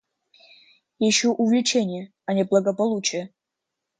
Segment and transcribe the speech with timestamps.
[1.03, 3.29] Я ищу увлечения, а не благополучия.